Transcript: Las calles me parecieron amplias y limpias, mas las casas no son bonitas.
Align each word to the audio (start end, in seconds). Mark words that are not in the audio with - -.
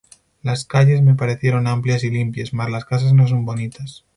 Las 0.41 0.65
calles 0.65 1.03
me 1.03 1.13
parecieron 1.13 1.67
amplias 1.67 2.03
y 2.03 2.09
limpias, 2.09 2.53
mas 2.55 2.71
las 2.71 2.85
casas 2.85 3.13
no 3.13 3.27
son 3.27 3.45
bonitas. 3.45 4.03